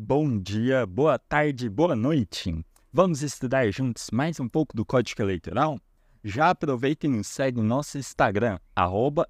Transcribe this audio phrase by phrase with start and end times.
[0.00, 2.64] Bom dia, boa tarde, boa noite.
[2.92, 5.76] Vamos estudar juntos mais um pouco do Código Eleitoral?
[6.22, 9.28] Já aproveita e nos segue no nosso Instagram, arroba.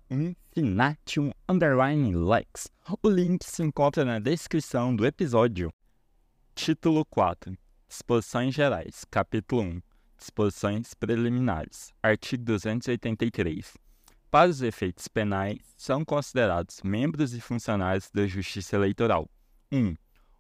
[3.02, 5.72] O link se encontra na descrição do episódio.
[6.54, 7.57] Título 4.
[7.89, 9.07] Disposições Gerais.
[9.11, 9.80] Capítulo 1.
[10.19, 11.95] Disposições Preliminares.
[12.03, 13.73] Artigo 283.
[14.30, 19.27] Para os efeitos penais, são considerados membros e funcionários da Justiça Eleitoral.
[19.73, 19.96] 1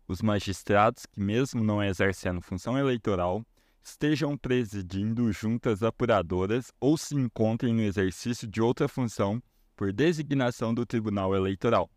[0.08, 3.44] os magistrados que, mesmo não exercendo função eleitoral,
[3.84, 9.40] estejam presidindo juntas apuradoras ou se encontrem no exercício de outra função
[9.76, 11.90] por designação do Tribunal Eleitoral.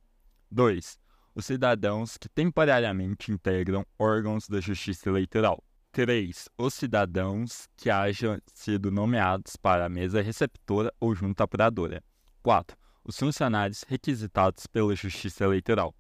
[0.52, 1.00] 2.
[1.34, 5.64] Os cidadãos que temporariamente integram órgãos da Justiça Eleitoral.
[5.94, 6.50] 3.
[6.58, 12.04] Os cidadãos que hajam sido nomeados para a mesa receptora ou junta apuradora.
[12.44, 12.78] 4.
[13.04, 15.96] Os funcionários requisitados pela Justiça Eleitoral.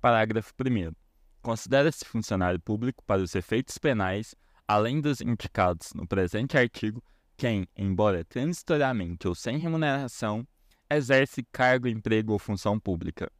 [0.00, 1.05] Parágrafo 1
[1.46, 4.34] considera-se funcionário público para os efeitos penais,
[4.66, 7.00] além dos indicados no presente artigo,
[7.36, 10.44] quem, embora transitoriamente ou sem remuneração,
[10.90, 13.30] exerce cargo, emprego ou função pública.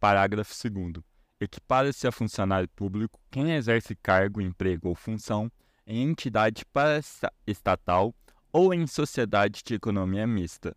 [0.00, 0.94] Parágrafo 2.
[1.40, 5.48] Equipara-se a funcionário público quem exerce cargo, emprego ou função
[5.86, 8.12] em entidade paraestatal
[8.52, 10.76] ou em sociedade de economia mista.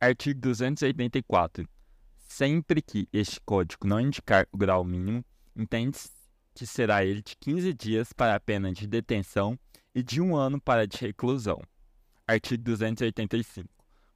[0.00, 1.68] Artigo 284.
[2.16, 5.24] Sempre que este código não indicar o grau mínimo,
[5.56, 6.10] entende-se
[6.54, 9.58] que será ele de 15 dias para a pena de detenção
[9.94, 11.60] e de um ano para a de reclusão.
[12.26, 13.68] Artigo 285.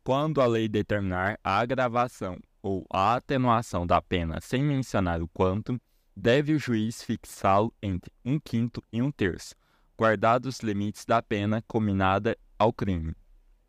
[0.05, 5.81] Quando a lei determinar a agravação ou a atenuação da pena sem mencionar o quanto,
[6.17, 9.55] deve o juiz fixá-lo entre um quinto e um terço,
[9.99, 13.15] guardados os limites da pena combinada ao crime.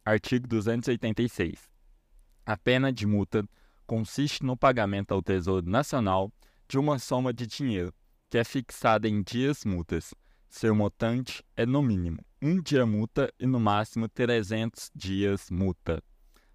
[0.06, 1.70] Artigo 286.
[2.45, 3.44] A pena de multa
[3.86, 6.32] consiste no pagamento ao Tesouro Nacional
[6.68, 7.94] de uma soma de dinheiro,
[8.30, 10.14] que é fixada em dias multas.
[10.50, 16.04] Seu montante é no mínimo um dia multa e no máximo 300 dias multa.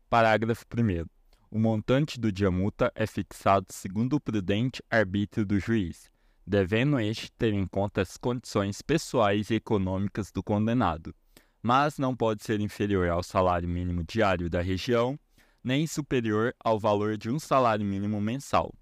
[0.08, 1.04] Parágrafo 1.
[1.50, 6.08] O montante do dia multa é fixado segundo o prudente arbítrio do juiz,
[6.46, 11.14] devendo este ter em conta as condições pessoais e econômicas do condenado,
[11.60, 15.18] mas não pode ser inferior ao salário mínimo diário da região,
[15.64, 18.72] nem superior ao valor de um salário mínimo mensal.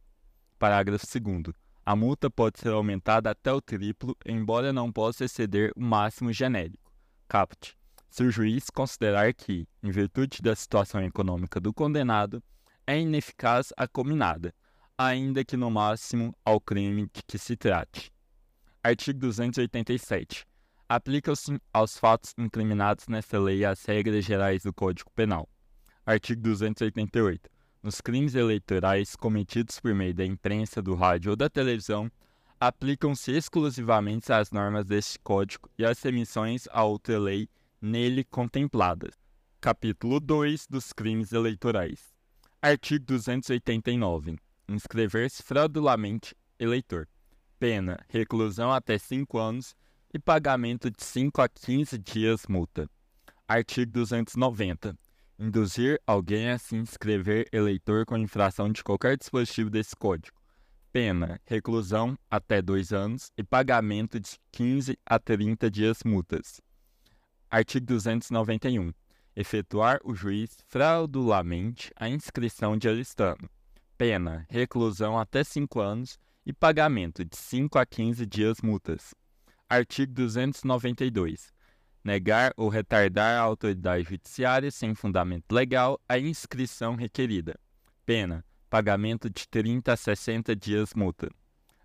[0.61, 1.57] Parágrafo 2.
[1.87, 6.93] A multa pode ser aumentada até o triplo, embora não possa exceder o máximo genérico.
[7.27, 7.75] Caput.
[8.11, 12.43] Se o juiz considerar que, em virtude da situação econômica do condenado,
[12.87, 14.55] é ineficaz a combinada,
[14.99, 18.13] ainda que no máximo ao crime de que se trate.
[18.85, 20.47] Artigo 287.
[20.87, 25.49] Aplica-se aos fatos incriminados nesta lei as regras gerais do Código Penal.
[26.05, 27.49] Artigo 288
[27.83, 32.11] nos crimes eleitorais cometidos por meio da imprensa, do rádio ou da televisão,
[32.59, 37.49] aplicam-se exclusivamente as normas deste Código e as remissões a outra lei
[37.81, 39.15] nele contempladas.
[39.61, 42.13] Capítulo 2 dos Crimes Eleitorais.
[42.61, 44.37] Artigo 289.
[44.69, 47.09] Inscrever-se fraudulamente eleitor.
[47.59, 49.75] Pena: reclusão até 5 anos
[50.13, 52.89] e pagamento de 5 a 15 dias multa.
[53.49, 54.97] Artigo 290
[55.41, 60.37] induzir alguém a se inscrever eleitor com infração de qualquer dispositivo desse código.
[60.93, 66.61] Pena: reclusão até dois anos e pagamento de 15 a 30 dias multas.
[67.51, 68.93] Artigo 291.
[69.35, 73.49] Efetuar o juiz fraudulamente a inscrição de alistano.
[73.97, 79.15] Pena: reclusão até 5 anos e pagamento de 5 a 15 dias multas.
[79.71, 81.51] Artigo 292
[82.03, 87.59] negar ou retardar a autoridade judiciária sem fundamento legal a inscrição requerida.
[88.05, 91.29] Pena: pagamento de 30 a 60 dias multa.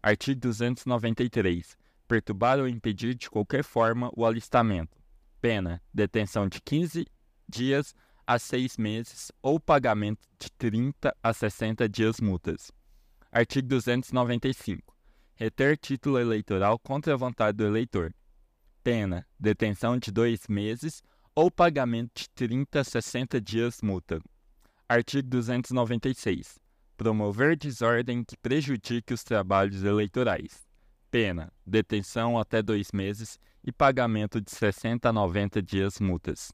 [0.02, 1.78] Artigo 293.
[2.08, 4.98] Perturbar ou impedir de qualquer forma o alistamento.
[5.42, 7.06] Pena: detenção de 15
[7.48, 7.94] dias
[8.26, 12.72] a 6 meses ou pagamento de 30 a 60 dias multas.
[13.32, 14.96] Artigo 295.
[15.36, 18.14] Reter título eleitoral contra a vontade do eleitor
[18.86, 21.02] pena, detenção de dois meses
[21.34, 24.22] ou pagamento de 30 a 60 dias multa.
[24.88, 26.60] Artigo 296.
[26.96, 30.68] Promover desordem que prejudique os trabalhos eleitorais.
[31.10, 36.52] Pena, detenção até dois meses e pagamento de 60 a 90 dias multas.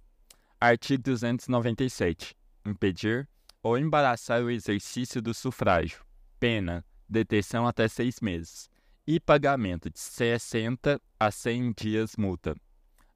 [0.58, 2.34] Artigo 297.
[2.66, 3.28] Impedir
[3.62, 6.02] ou embaraçar o exercício do sufrágio.
[6.40, 8.72] Pena, detenção até seis meses
[9.06, 12.56] e pagamento de 60 a 100 dias multa.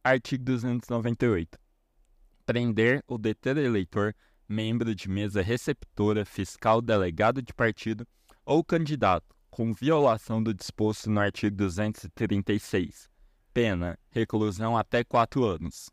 [0.04, 1.58] Artigo 298.
[2.46, 4.16] Prender ou deter eleitor,
[4.48, 8.08] membro de mesa receptora, fiscal, delegado de partido
[8.46, 13.10] ou candidato, com violação do disposto no artigo 236.
[13.54, 15.90] Pena: reclusão até 4 anos.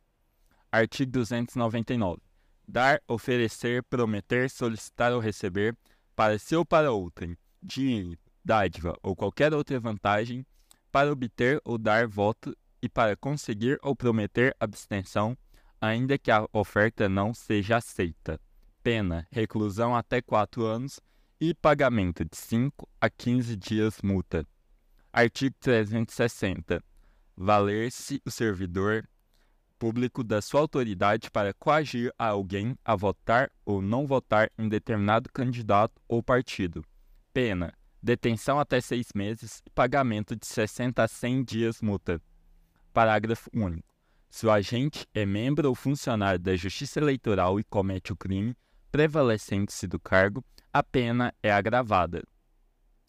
[0.70, 2.20] Artigo 299.
[2.66, 5.76] Dar, oferecer, prometer, solicitar ou receber,
[6.14, 10.46] para si ou para outrem, dinheiro, dádiva ou qualquer outra vantagem,
[10.90, 15.36] para obter ou dar voto e para conseguir ou prometer abstenção,
[15.80, 18.40] ainda que a oferta não seja aceita.
[18.82, 21.00] Pena: reclusão até 4 anos
[21.40, 24.46] e pagamento de 5 a 15 dias multa.
[25.12, 26.82] Artigo 360.
[27.36, 29.08] Valer-se o servidor
[29.78, 35.28] público da sua autoridade para coagir a alguém a votar ou não votar em determinado
[35.32, 36.84] candidato ou partido.
[37.32, 42.20] Pena: detenção até seis meses e pagamento de 60 a 100 dias multa.
[42.92, 43.86] Parágrafo único.
[44.28, 48.56] Se o agente é membro ou funcionário da Justiça Eleitoral e comete o crime,
[48.90, 52.22] prevalecendo-se do cargo, a pena é agravada.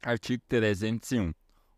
[0.01, 1.33] Artigo 301.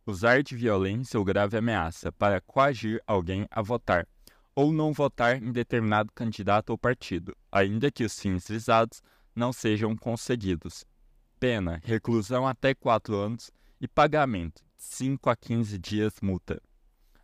[0.06, 4.08] Usar de violência ou grave ameaça para coagir alguém a votar
[4.56, 9.04] ou não votar em determinado candidato ou partido, ainda que os fins visados
[9.36, 10.86] não sejam conseguidos.
[11.40, 16.62] Pena: reclusão até 4 anos e pagamento de 5 a 15 dias multa.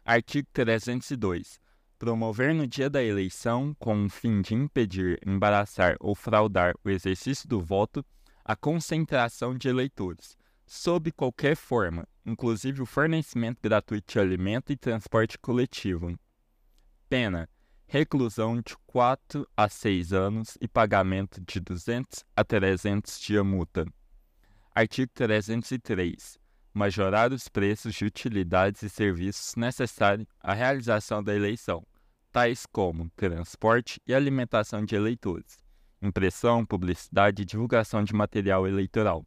[0.04, 1.60] Artigo 302.
[1.98, 7.48] Promover no dia da eleição, com o fim de impedir, embaraçar ou fraudar o exercício
[7.48, 8.04] do voto,
[8.44, 10.36] a concentração de eleitores,
[10.66, 16.18] sob qualquer forma, inclusive o fornecimento gratuito de alimento e transporte coletivo.
[17.08, 17.48] Pena:
[17.86, 23.86] reclusão de 4 a 6 anos e pagamento de 200 a 300 de multa.
[24.74, 26.42] Artigo 303
[26.74, 31.86] majorar os preços de utilidades e serviços necessários à realização da eleição,
[32.32, 35.58] tais como transporte e alimentação de eleitores,
[36.02, 39.26] impressão, publicidade e divulgação de material eleitoral.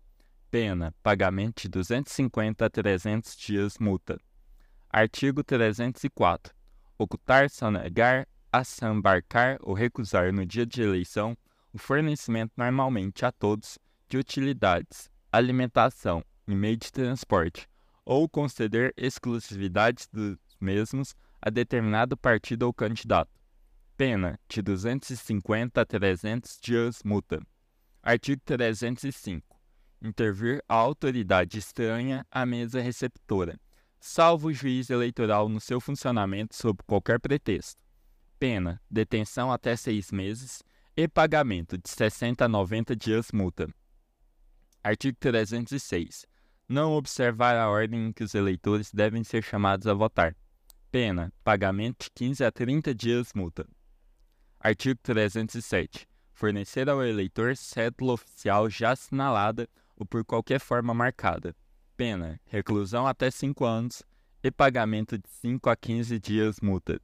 [0.51, 4.19] Pena: pagamento de 250 a 300 dias multa.
[4.89, 6.55] Artigo 304.
[6.97, 11.37] Ocultar, sonegar, assambarcar ou recusar no dia de eleição
[11.73, 17.69] o fornecimento normalmente a todos de utilidades, alimentação, em meio de transporte,
[18.05, 23.31] ou conceder exclusividade dos mesmos a determinado partido ou candidato.
[23.97, 27.41] Pena de 250 a 300 dias multa.
[28.03, 29.57] Artigo 305.
[30.03, 33.59] Intervir a autoridade estranha à mesa receptora,
[33.99, 37.81] salvo o juiz eleitoral no seu funcionamento sob qualquer pretexto.
[38.39, 40.63] Pena: detenção até seis meses
[40.97, 43.69] e pagamento de 60 a 90 dias multa.
[44.85, 46.27] Artigo 306
[46.69, 50.37] não observar a ordem em que os eleitores devem ser chamados a votar.
[50.91, 53.67] Pena: pagamento de 15 a 30 dias multa.
[54.61, 56.07] Artigo 307.
[56.33, 61.55] Fornecer ao eleitor cédula oficial já assinalada ou por qualquer forma marcada.
[61.97, 64.03] Pena: reclusão até 5 anos
[64.43, 67.01] e pagamento de 5 a 15 dias multa.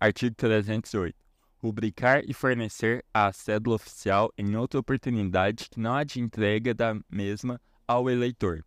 [0.00, 1.23] Artigo 308.
[1.64, 6.94] Rubricar e fornecer a cédula oficial em outra oportunidade que não há de entrega da
[7.10, 8.64] mesma ao eleitor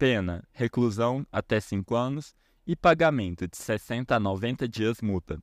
[0.00, 2.34] pena, reclusão até 5 anos
[2.66, 5.38] e pagamento de 60 a 90 dias multa.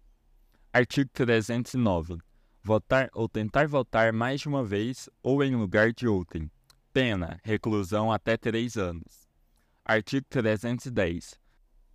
[0.73, 2.17] Artigo 309.
[2.63, 6.49] Votar ou tentar votar mais de uma vez ou em lugar de outrem.
[6.91, 9.29] Pena, reclusão até 3 anos.
[9.85, 11.39] Artigo 310.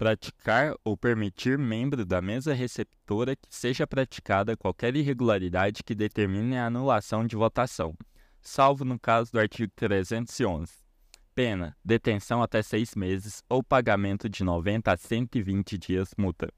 [0.02, 6.66] Praticar ou permitir membro da mesa receptora que seja praticada qualquer irregularidade que determine a
[6.66, 7.94] anulação de votação,
[8.40, 10.72] salvo no caso do artigo 311
[11.36, 16.52] Pena: detenção até seis meses ou pagamento de 90 a 120 dias multa.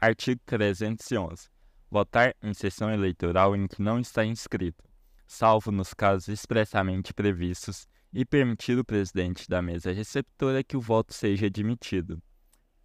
[0.00, 1.48] Artigo 311.
[1.88, 4.82] Votar em sessão eleitoral em que não está inscrito,
[5.28, 11.14] salvo nos casos expressamente previstos, e permitir o presidente da mesa receptora que o voto
[11.14, 12.20] seja admitido.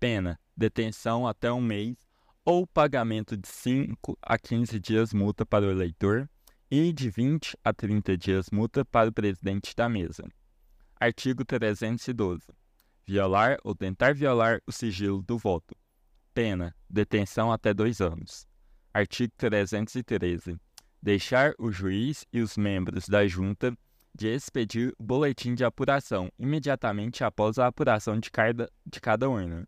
[0.05, 1.97] Pena: detenção até um mês
[2.45, 6.29] ou pagamento de 5 a 15 dias multa para o eleitor
[6.69, 10.23] e de 20 a 30 dias multa para o presidente da mesa.
[10.99, 12.43] Artigo 312.
[13.03, 15.75] Violar ou tentar violar o sigilo do voto.
[16.35, 18.47] Pena: detenção até dois anos.
[18.93, 20.55] Artigo 313.
[21.01, 23.75] Deixar o juiz e os membros da junta
[24.13, 29.67] de expedir o boletim de apuração imediatamente após a apuração de cada, de cada urna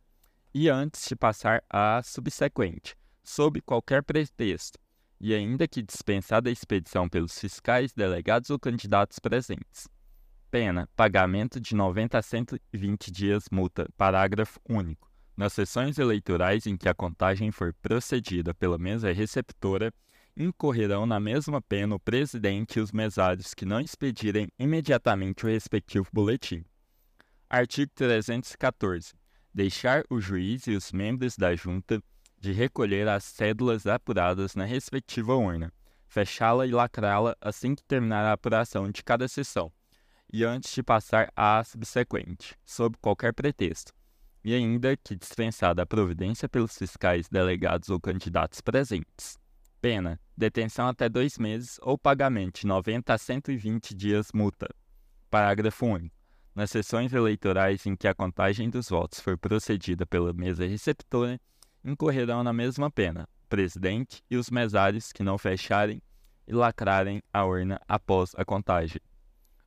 [0.60, 4.80] e antes de passar à subsequente, sob qualquer pretexto,
[5.22, 9.88] e ainda que dispensada a expedição pelos fiscais, delegados ou candidatos presentes.
[10.50, 13.88] Pena: pagamento de 90 a 120 dias multa.
[13.96, 15.08] Parágrafo único.
[15.36, 19.94] Nas sessões eleitorais em que a contagem for procedida pela mesa receptora,
[20.36, 26.08] incorrerão na mesma pena o presidente e os mesários que não expedirem imediatamente o respectivo
[26.12, 26.66] boletim.
[27.48, 29.14] Artigo 314.
[29.58, 32.00] Deixar o juiz e os membros da junta
[32.40, 35.74] de recolher as cédulas apuradas na respectiva urna,
[36.08, 39.74] fechá-la e lacrá-la assim que terminar a apuração de cada sessão,
[40.32, 43.92] e antes de passar à subsequente, sob qualquer pretexto,
[44.44, 49.40] e ainda que dispensada a providência pelos fiscais delegados ou candidatos presentes.
[49.82, 54.70] Pena: detenção até dois meses ou pagamento de 90 a 120 dias multa.
[55.32, 56.17] Parágrafo único.
[56.58, 61.40] Nas sessões eleitorais em que a contagem dos votos for procedida pela mesa receptora,
[61.86, 66.02] incorrerão na mesma pena o presidente e os mesários que não fecharem
[66.48, 69.00] e lacrarem a urna após a contagem.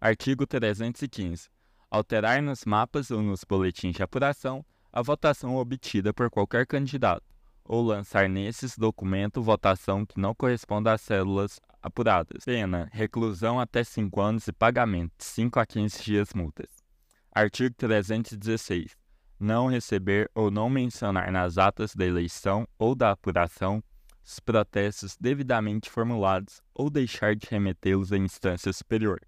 [0.01, 1.49] Artigo 315.
[1.89, 7.23] Alterar nos mapas ou nos boletins de apuração a votação obtida por qualquer candidato,
[7.65, 12.45] ou lançar nesses documento votação que não corresponda às células apuradas.
[12.45, 16.80] Pena: reclusão até 5 anos e pagamento de 5 a 15 dias multas.
[17.33, 18.97] Artigo 316.
[19.39, 23.83] Não receber ou não mencionar nas atas da eleição ou da apuração
[24.25, 29.21] os protestos devidamente formulados ou deixar de remetê-los à instância superior.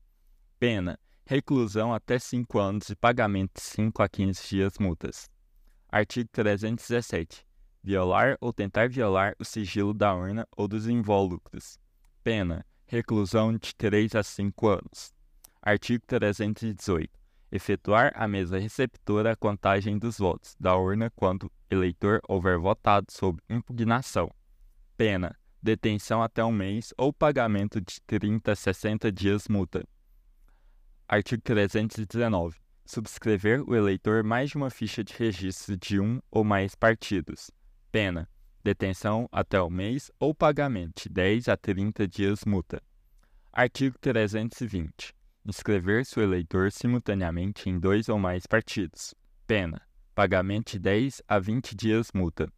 [0.58, 5.30] Pena: reclusão até 5 anos e pagamento de 5 a 15 dias multas.
[5.88, 7.46] Artigo 317.
[7.84, 11.78] Violar ou tentar violar o sigilo da urna ou dos invólucros.
[12.24, 15.14] Pena: reclusão de 3 a 5 anos.
[15.62, 17.21] Artigo 318.
[17.52, 23.42] Efetuar a mesa receptora a contagem dos votos da urna quando eleitor houver votado sob
[23.48, 24.30] impugnação.
[24.96, 29.86] Pena: detenção até um mês ou pagamento de 30 a 60 dias multa.
[31.06, 36.74] Artigo 319 subscrever o eleitor mais de uma ficha de registro de um ou mais
[36.74, 37.50] partidos.
[37.90, 38.28] Pena:
[38.64, 42.82] detenção até o mês ou pagamento de 10 a 30 dias multa.
[43.52, 45.14] Artigo 320.
[45.44, 49.12] Inscrever-se o eleitor simultaneamente em dois ou mais partidos.
[49.44, 49.82] Pena:
[50.14, 52.48] pagamento de 10 a 20 dias multa.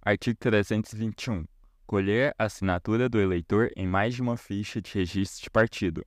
[0.00, 1.44] Artigo 321.
[1.86, 6.02] Colher a assinatura do eleitor em mais de uma ficha de registro de partido.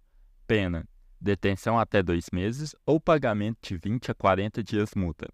[0.48, 0.84] Pena:
[1.22, 5.32] detenção até dois meses ou pagamento de 20 a 40 dias multa.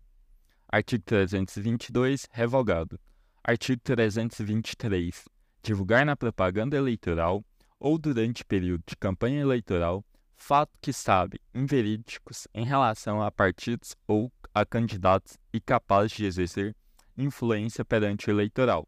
[0.67, 2.99] Artigo 322, revogado.
[3.41, 5.23] Artigo 323.
[5.63, 7.45] Divulgar na propaganda eleitoral
[7.79, 10.03] ou durante período de campanha eleitoral
[10.39, 16.75] fato que sabe inverídicos em relação a partidos ou a candidatos e capazes de exercer
[17.17, 18.88] influência perante o eleitoral.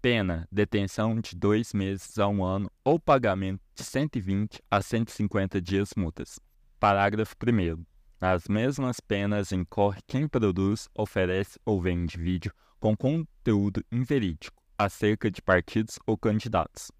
[0.00, 5.90] Pena: detenção de dois meses a um ano ou pagamento de 120 a 150 dias
[5.96, 6.40] multas.
[6.80, 7.84] Parágrafo 1.
[8.20, 15.42] Nas mesmas penas incorre quem produz, oferece ou vende vídeo com conteúdo inverídico acerca de
[15.42, 16.90] partidos ou candidatos.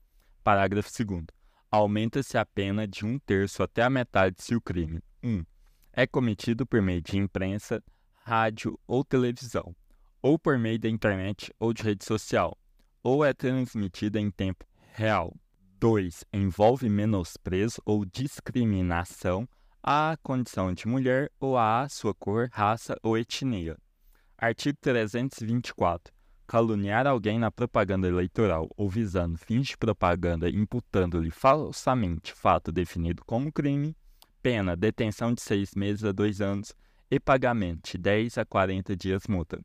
[0.44, 1.37] Parágrafo 2.
[1.70, 5.28] Aumenta-se a pena de um terço até a metade se o crime 1.
[5.28, 5.44] Um,
[5.92, 7.82] é cometido por meio de imprensa,
[8.24, 9.74] rádio ou televisão,
[10.22, 12.56] ou por meio da internet ou de rede social
[13.02, 15.34] ou é transmitida em tempo real.
[15.80, 16.24] 2.
[16.32, 19.48] Envolve menosprezo ou discriminação
[19.82, 23.76] à condição de mulher ou à sua cor, raça ou etnia.
[24.36, 26.17] Artigo 324.
[26.48, 33.52] Caluniar alguém na propaganda eleitoral ou visando fins de propaganda imputando-lhe falsamente fato definido como
[33.52, 33.94] crime,
[34.42, 36.74] pena detenção de seis meses a dois anos
[37.10, 39.60] e pagamento de 10 a 40 dias multa.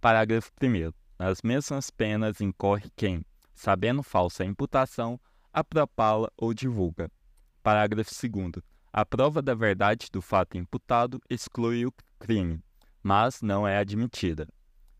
[0.00, 5.18] Parágrafo 1 nas mesmas penas incorre quem, sabendo falsa imputação,
[5.52, 7.10] apropala ou divulga.
[7.64, 8.64] Parágrafo 2.
[8.92, 12.62] A prova da verdade do fato imputado exclui o crime,
[13.02, 14.46] mas não é admitida.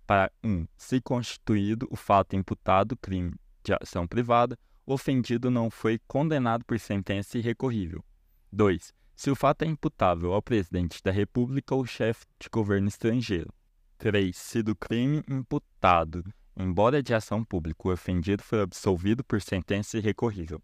[0.09, 0.50] Para 1.
[0.50, 6.65] Um, se constituído o fato imputado crime de ação privada, o ofendido não foi condenado
[6.65, 8.03] por sentença irrecorrível.
[8.50, 8.95] 2.
[9.15, 13.53] Se o fato é imputável ao presidente da República ou chefe de governo estrangeiro.
[13.99, 14.35] 3.
[14.35, 16.25] Se do crime imputado,
[16.57, 20.62] embora de ação pública, o ofendido foi absolvido por sentença irrecorrível.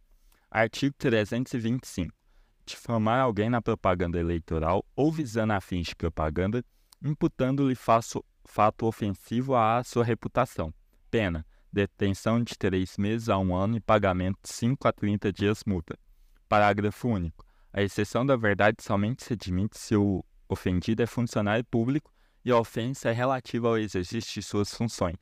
[0.50, 2.10] Artigo 325.
[2.64, 6.64] Difamar alguém na propaganda eleitoral ou visando a fins de propaganda,
[7.02, 7.74] imputando-lhe
[8.44, 10.72] fato ofensivo à sua reputação.
[11.10, 15.62] Pena: detenção de três meses a um ano e pagamento de 5 a 30 dias
[15.66, 15.98] multa.
[16.48, 17.44] Parágrafo único.
[17.72, 22.12] A exceção da verdade somente se admite se o ofendido é funcionário público
[22.44, 25.16] e a ofensa é relativa ao exercício de suas funções.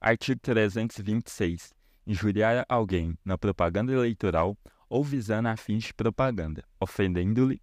[0.00, 1.72] Artigo 326.
[2.06, 4.56] Injuriar alguém na propaganda eleitoral
[4.88, 7.60] ou visando a fins de propaganda, ofendendo-lhe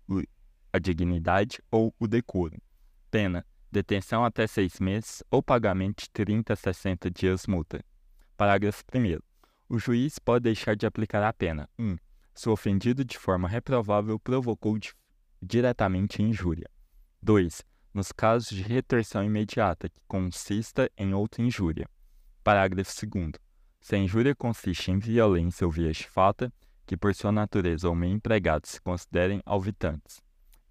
[0.72, 2.58] a dignidade ou o decoro.
[3.10, 7.84] Pena: detenção até seis meses ou pagamento de 30 a 60 dias multa.
[8.38, 9.20] Parágrafo 1.
[9.68, 11.84] O juiz pode deixar de aplicar a pena 1.
[11.84, 11.98] Um,
[12.34, 14.78] se o ofendido de forma reprovável provocou
[15.42, 16.70] diretamente injúria.
[17.22, 17.62] 2
[17.94, 21.88] nos casos de retorção imediata que consista em outra injúria.
[22.44, 23.32] Parágrafo 2.
[23.80, 26.52] Se a injúria consiste em violência ou via chifata,
[26.86, 30.22] que por sua natureza ou meio empregado se considerem alvitantes.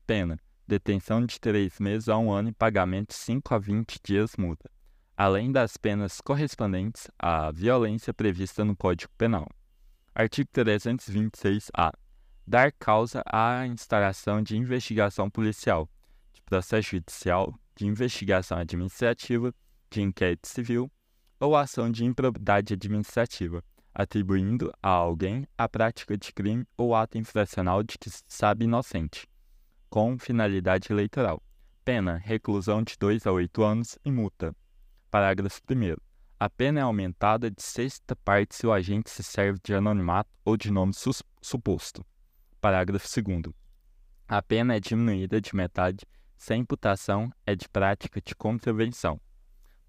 [0.06, 4.36] Pena: detenção de três meses a um ano e pagamento de 5 a 20 dias
[4.36, 4.70] multa,
[5.16, 9.48] além das penas correspondentes à violência prevista no Código Penal.
[10.14, 11.92] Artigo 326-A.
[12.46, 15.88] Dar causa à instauração de investigação policial,
[16.32, 19.54] de processo judicial, de investigação administrativa,
[19.90, 20.90] de inquérito civil
[21.38, 23.64] ou ação de improbidade administrativa,
[23.94, 29.28] atribuindo a alguém a prática de crime ou ato infracional de que se sabe inocente,
[29.92, 31.42] com finalidade eleitoral.
[31.84, 34.56] Pena: reclusão de 2 a 8 anos e multa.
[35.10, 35.96] Parágrafo 1.
[36.40, 40.56] A pena é aumentada de sexta parte se o agente se serve de anonimato ou
[40.56, 40.94] de nome
[41.42, 42.02] suposto.
[42.58, 43.54] Parágrafo 2.
[44.26, 46.06] A pena é diminuída de metade
[46.38, 49.20] se a imputação é de prática de contravenção.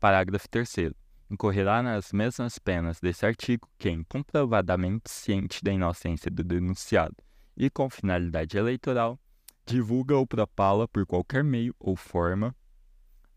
[0.02, 0.92] Parágrafo 3
[1.32, 7.16] incorrerá nas mesmas penas desse artigo quem, comprovadamente ciente da inocência do denunciado
[7.56, 9.18] e com finalidade eleitoral,
[9.65, 12.55] divulga ou propala por qualquer meio ou forma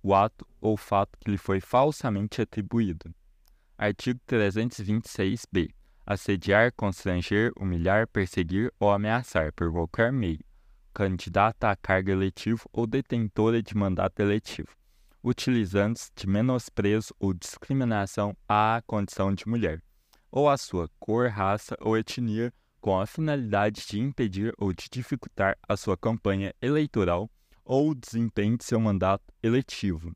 [0.02, 3.12] o ato ou fato que lhe foi falsamente atribuído.
[3.76, 5.75] Artigo 326-B.
[6.06, 10.45] Assediar, constranger, humilhar, perseguir ou ameaçar por qualquer meio
[10.95, 14.71] candidata a cargo eletivo ou detentora de mandato eletivo
[15.26, 19.83] utilizando-se de menosprezo ou discriminação à condição de mulher,
[20.30, 22.54] ou à sua cor, raça ou etnia,
[22.87, 27.28] com a finalidade de impedir ou de dificultar a sua campanha eleitoral
[27.64, 30.14] ou o desempenho de seu mandato eletivo.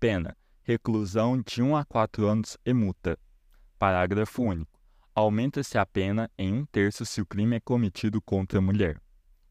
[0.00, 3.18] Pena: reclusão de 1 a 4 anos e multa.
[3.78, 4.80] Parágrafo único.
[5.14, 8.98] Aumenta-se a pena em um terço se o crime é cometido contra a mulher.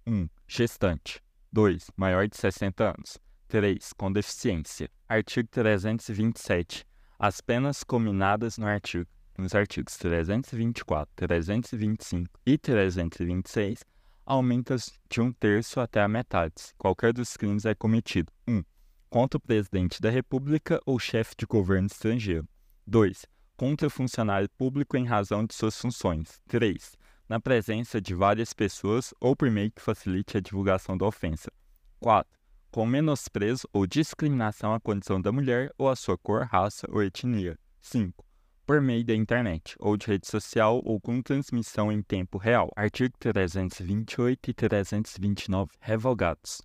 [0.08, 0.28] 1.
[0.48, 1.22] Gestante.
[1.54, 1.92] 2.
[1.96, 3.20] Maior de 60 anos.
[3.48, 3.94] 3.
[3.94, 4.90] Com deficiência.
[5.08, 6.84] Artigo 327.
[7.20, 9.08] As penas combinadas no artigo,
[9.38, 13.84] nos artigos 324, 325 e 326
[14.26, 14.78] aumentam
[15.10, 18.58] de um terço até a metade, qualquer dos crimes é cometido 1.
[18.58, 18.64] Um,
[19.10, 22.48] contra o presidente da República ou chefe de governo estrangeiro.
[22.88, 23.26] 2.
[23.56, 26.42] Contra o funcionário público em razão de suas funções.
[26.48, 26.98] 3.
[27.30, 31.52] Na presença de várias pessoas ou por meio que facilite a divulgação da ofensa.
[32.00, 32.36] 4
[32.76, 37.58] com menosprezo ou discriminação à condição da mulher ou à sua cor, raça ou etnia.
[37.80, 38.25] 5.
[38.66, 42.72] Por meio da internet ou de rede social ou com transmissão em tempo real.
[42.76, 46.64] Artigo 328 e 329 revogados.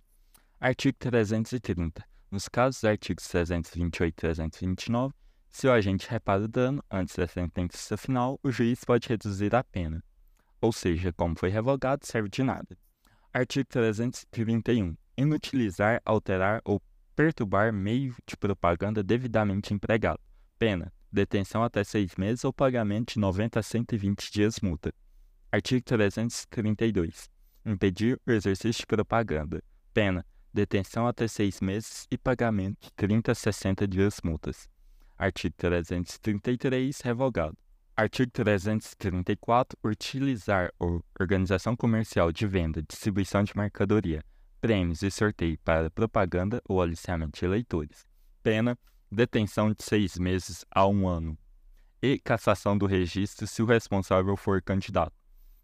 [0.59, 2.03] Artigo 330.
[2.31, 5.13] Nos casos dos artigos 328 e 329,
[5.47, 9.63] se o agente repara o dano antes da sentença final, o juiz pode reduzir a
[9.63, 10.03] pena.
[10.59, 12.75] Ou seja, como foi revogado, serve de nada.
[13.31, 16.81] Artigo 331 inutilizar, alterar ou
[17.15, 20.19] perturbar meio de propaganda devidamente empregado.
[20.57, 24.93] Pena: detenção até seis meses ou pagamento de 90 a 120 dias multa.
[25.51, 27.29] Artigo 332.
[27.65, 29.61] Impedir o exercício de propaganda.
[29.93, 34.69] Pena: detenção até seis meses e pagamento de 30 a 60 dias multas.
[35.17, 37.01] Artigo 333.
[37.01, 37.57] Revogado.
[37.95, 39.77] Artigo 334.
[39.83, 44.23] Utilizar ou organização comercial de venda, distribuição de mercadoria,
[44.61, 48.05] prêmios e sorteio para propaganda ou aliciamento de eleitores.
[48.41, 48.77] Pena:
[49.11, 51.37] detenção de seis meses a um ano.
[52.01, 55.13] E cassação do registro se o responsável for candidato.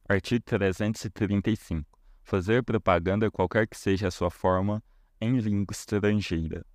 [0.08, 1.88] Artigo 335.
[2.24, 4.84] Fazer propaganda, qualquer que seja a sua forma,
[5.20, 6.66] em língua estrangeira.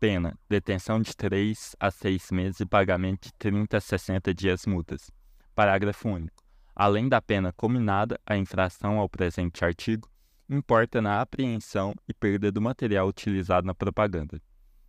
[0.00, 5.10] Pena: detenção de 3 a 6 meses e pagamento de 30 a 60 dias multas.
[5.54, 6.42] Parágrafo único.
[6.74, 10.10] Além da pena combinada, a infração ao presente artigo
[10.48, 14.40] importa na apreensão e perda do material utilizado na propaganda.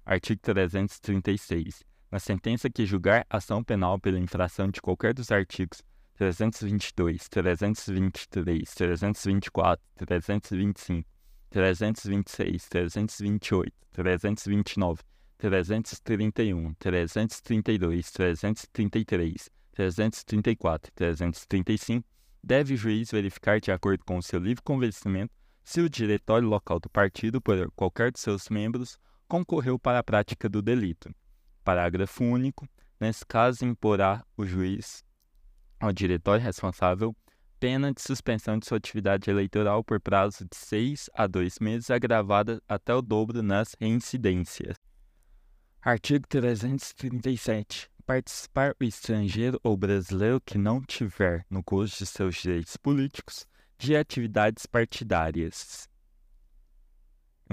[0.05, 1.83] Artigo 336.
[2.11, 5.81] Na sentença que julgar ação penal pela infração de qualquer dos artigos
[6.15, 11.09] 322, 323, 324, 325,
[11.49, 15.01] 326, 328, 329,
[15.37, 22.07] 331, 332, 333, 334 e 335,
[22.43, 26.79] deve o juiz verificar de acordo com o seu livre convencimento se o diretório local
[26.79, 28.99] do partido, por qualquer de seus membros,
[29.33, 31.09] concorreu para a prática do delito.
[31.63, 32.69] Parágrafo único.
[32.99, 35.03] Nesse caso, imporá o juiz
[35.79, 37.15] ao diretório responsável
[37.59, 42.61] pena de suspensão de sua atividade eleitoral por prazo de seis a dois meses, agravada
[42.67, 44.77] até o dobro nas reincidências.
[45.81, 47.89] Artigo 337.
[48.05, 53.47] Participar o estrangeiro ou brasileiro que não tiver, no curso de seus direitos políticos,
[53.79, 55.89] de atividades partidárias.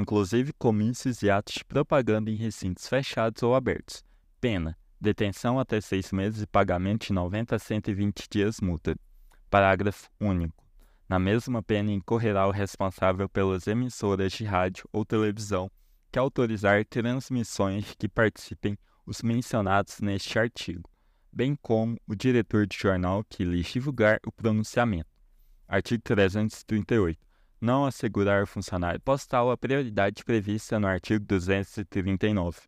[0.00, 4.02] Inclusive comícios e atos de propaganda em recintos fechados ou abertos.
[4.40, 8.96] Pena: detenção até seis meses e pagamento de 90 a 120 dias multa.
[9.48, 10.64] Parágrafo único.
[11.08, 15.70] Na mesma pena incorrerá o responsável pelas emissoras de rádio ou televisão
[16.10, 20.88] que autorizar transmissões que participem os mencionados neste artigo,
[21.32, 25.08] bem como o diretor de jornal que lhes divulgar o pronunciamento.
[25.66, 27.18] Artigo 338.
[27.61, 32.59] Não assegurar ao funcionário postal a prioridade prevista no artigo 239.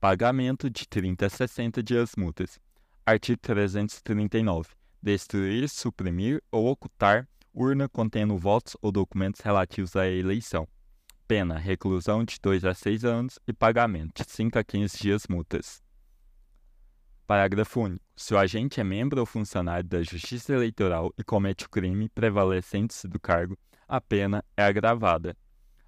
[0.00, 2.58] Pagamento de 30 a 60 dias multas.
[3.06, 4.70] Artigo 339.
[5.00, 10.66] Destruir, suprimir ou ocultar urna contendo votos ou documentos relativos à eleição.
[11.28, 15.80] Pena: reclusão de 2 a 6 anos e pagamento de 5 a 15 dias multas.
[17.28, 18.04] Parágrafo único.
[18.16, 23.06] Se o agente é membro ou funcionário da Justiça Eleitoral e comete o crime prevalecente
[23.06, 23.56] do cargo,
[23.92, 25.36] a pena é agravada.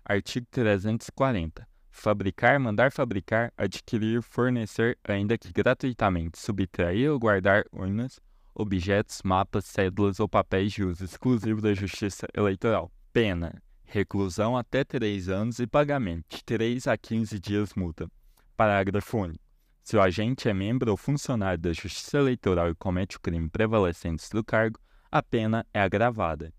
[0.05, 1.67] Artigo 340.
[1.91, 8.21] Fabricar, mandar fabricar, adquirir, fornecer, ainda que gratuitamente, subtrair ou guardar urnas,
[8.55, 12.93] objetos, mapas, cédulas ou papéis de uso exclusivo da Justiça Eleitoral.
[13.11, 18.07] Pena: reclusão até 3 anos e pagamento de 3 a 15 dias multa.
[18.55, 19.43] Parágrafo único.
[19.83, 24.29] Se o agente é membro ou funcionário da Justiça Eleitoral e comete o crime prevalecente
[24.29, 24.79] do cargo,
[25.11, 26.53] a pena é agravada.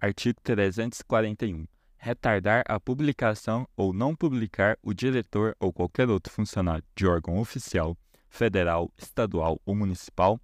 [0.00, 1.66] Artigo 341.
[1.96, 7.98] Retardar a publicação ou não publicar o diretor ou qualquer outro funcionário de órgão oficial,
[8.28, 10.40] federal, estadual ou municipal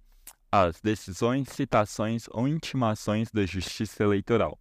[0.51, 4.59] as decisões, citações ou intimações da Justiça Eleitoral.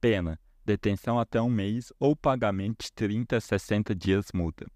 [0.00, 4.66] Pena: detenção até um mês ou pagamento de 30 a 60 dias multa.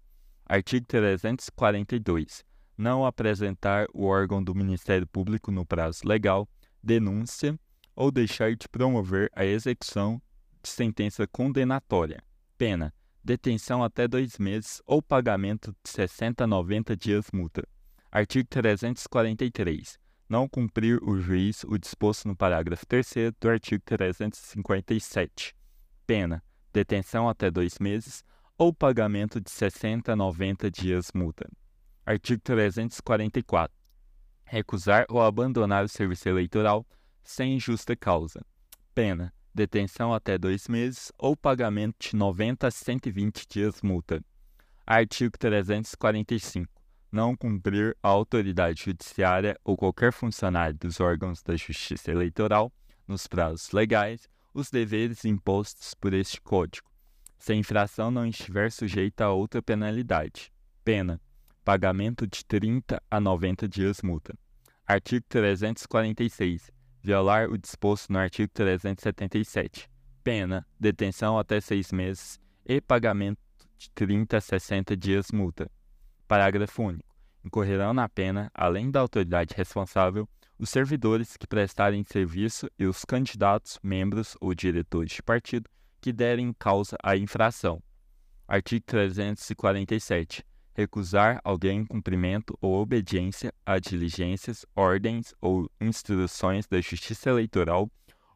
[0.45, 2.45] Artigo 342.
[2.77, 6.47] Não apresentar o órgão do Ministério Público no prazo legal,
[6.83, 7.59] denúncia
[7.95, 10.21] ou deixar de promover a execução
[10.61, 12.23] de sentença condenatória.
[12.57, 17.67] Pena: detenção até dois meses ou pagamento de 60 a 90 dias multa.
[18.11, 25.55] Artigo 343 não cumprir o juiz o disposto no parágrafo 3 do artigo 357.
[26.05, 28.23] Pena: detenção até dois meses
[28.57, 31.47] ou pagamento de 60 a 90 dias multa.
[32.05, 33.75] Artigo 344.
[34.45, 36.85] Recusar ou abandonar o serviço eleitoral
[37.25, 38.45] sem justa causa.
[38.93, 44.23] Pena: detenção até dois meses ou pagamento de 90 a 120 dias multa.
[44.87, 46.75] Artigo 345
[47.15, 52.71] não cumprir a autoridade judiciária ou qualquer funcionário dos órgãos da Justiça Eleitoral,
[53.07, 56.89] nos prazos legais, os deveres impostos por este Código,
[57.37, 60.51] se a infração não estiver sujeita a outra penalidade.
[60.83, 61.21] Pena:
[61.63, 64.37] pagamento de 30 a 90 dias multa.
[64.85, 66.69] Artigo 346.
[67.05, 69.87] Violar o disposto no artigo 377.
[70.23, 73.37] Pena: detenção até seis meses e pagamento
[73.77, 75.69] de 30 a 60 dias multa.
[76.27, 77.15] Parágrafo único.
[77.43, 83.77] Incorrerão na pena, além da autoridade responsável, os servidores que prestarem serviço e os candidatos,
[83.83, 85.69] membros ou diretores de partido
[86.01, 87.83] que derem causa à infração.
[88.47, 90.43] Artigo 347.
[90.75, 97.89] Recusar alguém cumprimento ou obediência a diligências, ordens ou instruções da Justiça Eleitoral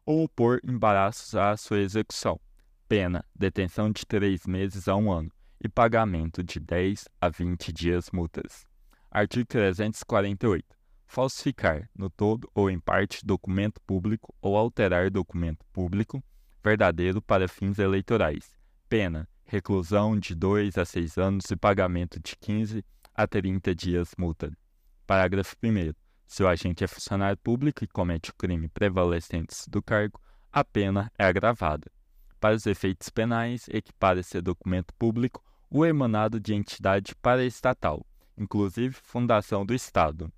[0.06, 2.40] ou opor embaraços à sua execução.
[2.88, 5.30] Pena: detenção de três meses a um ano
[5.62, 8.64] e pagamento de 10 a 20 dias multas.
[9.10, 10.64] Artigo 348.
[11.06, 16.24] Falsificar, no todo ou em parte, documento público ou alterar documento público
[16.64, 18.56] verdadeiro para fins eleitorais.
[18.88, 24.56] Pena: reclusão de 2 a 6 anos e pagamento de 15 a 30 dias multa.
[25.04, 25.92] Parágrafo 1.
[26.24, 30.20] Se o agente é funcionário público e comete o crime prevalecente do cargo,
[30.52, 31.90] a pena é agravada.
[32.38, 38.06] Para os efeitos penais, equipara-se a documento público o emanado de entidade paraestatal,
[38.38, 40.32] inclusive fundação do Estado.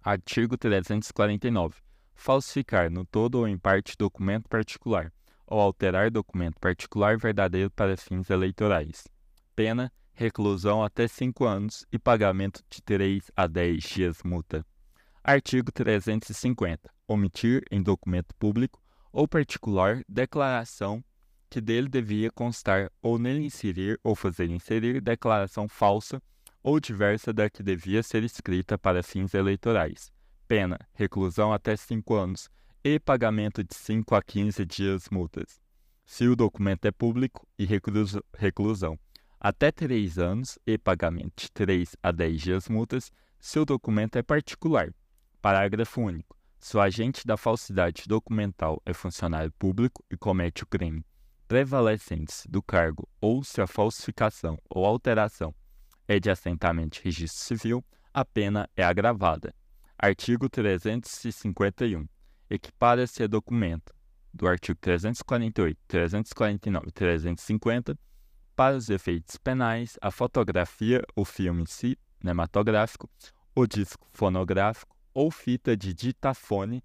[0.00, 1.82] Artigo 349.
[2.14, 5.12] Falsificar no todo ou em parte documento particular,
[5.46, 9.06] ou alterar documento particular verdadeiro para fins eleitorais.
[9.54, 14.64] Pena: reclusão até 5 anos e pagamento de 3 a 10 dias multa.
[15.22, 16.90] Artigo 350.
[17.06, 18.80] Omitir em documento público
[19.12, 21.04] ou particular declaração
[21.48, 26.20] que dele devia constar ou nele inserir ou fazer inserir declaração falsa
[26.62, 30.12] ou diversa da que devia ser escrita para fins eleitorais.
[30.48, 32.50] Pena: reclusão até 5 anos
[32.84, 35.58] e pagamento de 5 a 15 dias multas.
[36.04, 38.98] Se o documento é público, e reclusão
[39.40, 44.22] até 3 anos e pagamento de 3 a 10 dias multas se o documento é
[44.22, 44.92] particular.
[45.40, 46.36] Parágrafo único.
[46.58, 51.02] Se o agente da falsidade documental é funcionário público e comete o crime
[51.48, 55.54] prevalecentes do cargo ou se a falsificação ou alteração
[56.08, 59.54] é de assentamento registro civil, a pena é agravada.
[59.98, 62.06] Artigo 351.
[62.54, 63.92] Equipara-se documento
[64.32, 67.98] do artigo 348, 349 e 350
[68.54, 73.10] para os efeitos penais a fotografia ou filme cinematográfico,
[73.56, 76.80] o disco fonográfico ou fita de ditafone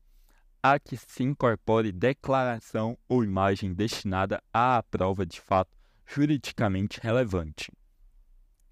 [0.64, 7.72] a que se incorpore declaração ou imagem destinada à prova de fato juridicamente relevante.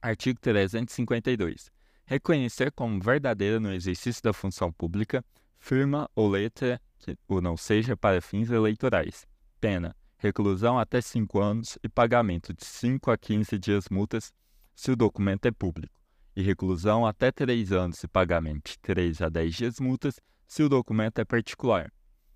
[0.01, 1.69] Artigo 352.
[2.07, 5.23] Reconhecer como verdadeira no exercício da função pública
[5.59, 9.25] firma ou letra que o não seja para fins eleitorais.
[9.59, 14.33] Pena: reclusão até 5 anos e pagamento de 5 a 15 dias multas
[14.75, 15.99] se o documento é público,
[16.35, 20.69] e reclusão até 3 anos e pagamento de 3 a 10 dias multas se o
[20.69, 21.91] documento é particular.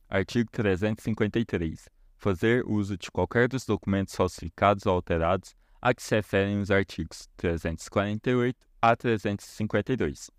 [0.10, 1.88] Artigo 353.
[2.18, 7.28] Fazer uso de qualquer dos documentos falsificados ou alterados a que se referem os artigos
[7.38, 10.30] 348 a 352.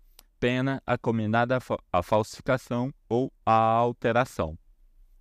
[0.43, 1.57] Pena a combinada
[1.89, 4.59] a falsificação ou a alteração.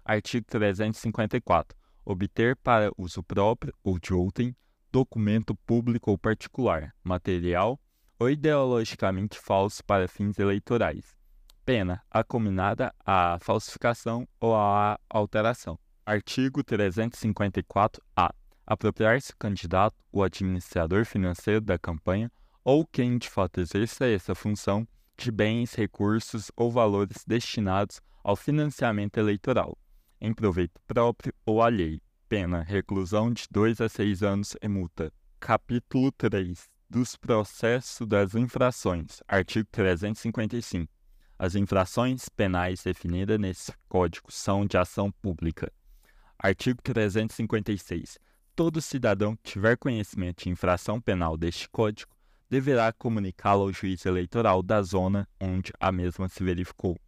[0.04, 1.78] Artigo 354.
[2.04, 4.52] Obter para uso próprio ou de outrem
[4.90, 7.78] documento público ou particular, material
[8.18, 11.16] ou ideologicamente falso para fins eleitorais
[11.64, 15.78] pena acominada à falsificação ou à alteração.
[16.04, 18.34] Artigo 354-A.
[18.66, 22.28] Apropriar-se o candidato, o administrador financeiro da campanha
[22.64, 24.84] ou quem de fato exerça essa função
[25.16, 29.76] de bens, recursos ou valores destinados ao financiamento eleitoral,
[30.20, 32.00] em proveito próprio ou alheio.
[32.28, 35.12] Pena, reclusão de 2 a 6 anos e multa.
[35.38, 39.22] Capítulo 3 dos processos das infrações.
[39.26, 40.92] Artigo 355.
[41.38, 45.72] As infrações penais definidas nesse Código são de ação pública.
[46.38, 48.18] Artigo 356.
[48.54, 52.12] Todo cidadão que tiver conhecimento de infração penal deste Código
[52.52, 56.98] deverá comunicá-lo ao juiz eleitoral da zona onde a mesma se verificou.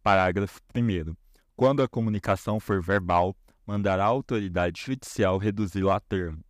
[0.00, 1.16] Parágrafo 1.
[1.56, 6.44] Quando a comunicação for verbal, mandará a autoridade judicial reduzi-la a termo,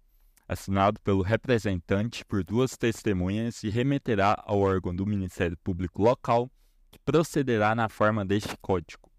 [0.47, 6.51] assinado pelo representante por duas testemunhas e remeterá ao órgão do Ministério Público local
[6.91, 9.11] que procederá na forma deste Código.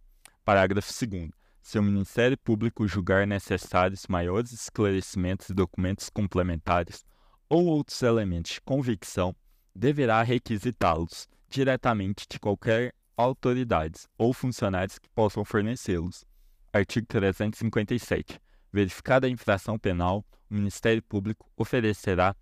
[0.43, 1.31] Parágrafo 2.
[1.63, 7.03] Se o Ministério Público julgar necessários maiores esclarecimentos e documentos complementares
[7.49, 9.35] ou outros elementos de convicção,
[9.75, 16.25] deverá requisitá-los diretamente de qualquer autoridade ou funcionários que possam fornecê-los.
[16.73, 18.39] Artigo 357.
[18.71, 22.35] Verificada a infração penal, o Ministério Público oferecerá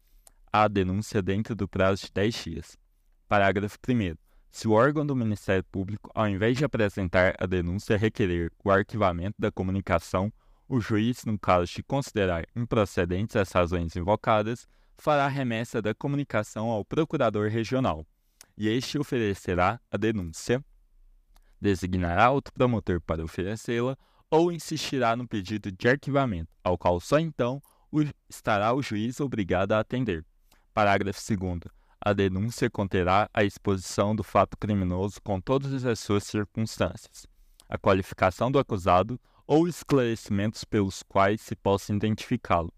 [0.51, 2.77] a denúncia dentro do prazo de 10 dias.
[3.27, 4.15] Parágrafo 1.
[4.51, 9.35] Se o órgão do Ministério Público, ao invés de apresentar a denúncia, requerer o arquivamento
[9.39, 10.31] da comunicação,
[10.67, 16.85] o juiz, no caso de considerar improcedentes as razões invocadas, fará remessa da comunicação ao
[16.85, 18.05] procurador regional,
[18.57, 20.63] e este oferecerá a denúncia,
[21.59, 23.97] designará outro promotor para oferecê-la
[24.29, 27.61] ou insistirá no pedido de arquivamento, ao qual só então
[28.29, 30.25] estará o juiz obrigado a atender.
[30.73, 31.61] Parágrafo 2
[32.05, 37.25] a denúncia conterá a exposição do fato criminoso com todas as suas circunstâncias,
[37.69, 42.73] a qualificação do acusado ou esclarecimentos pelos quais se possa identificá-lo,